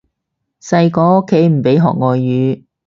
[0.63, 2.63] 細個屋企唔俾學外語